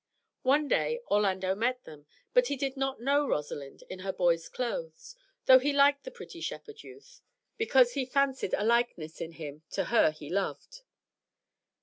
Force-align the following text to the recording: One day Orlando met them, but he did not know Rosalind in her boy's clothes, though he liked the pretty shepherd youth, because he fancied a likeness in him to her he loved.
One 0.41 0.67
day 0.67 0.99
Orlando 1.11 1.53
met 1.53 1.83
them, 1.83 2.07
but 2.33 2.47
he 2.47 2.55
did 2.55 2.75
not 2.75 2.99
know 3.03 3.27
Rosalind 3.27 3.83
in 3.87 3.99
her 3.99 4.11
boy's 4.11 4.49
clothes, 4.49 5.15
though 5.45 5.59
he 5.59 5.71
liked 5.71 6.05
the 6.05 6.09
pretty 6.09 6.41
shepherd 6.41 6.81
youth, 6.81 7.21
because 7.59 7.91
he 7.93 8.03
fancied 8.07 8.55
a 8.55 8.63
likeness 8.63 9.21
in 9.21 9.33
him 9.33 9.61
to 9.69 9.85
her 9.93 10.09
he 10.09 10.27
loved. 10.31 10.81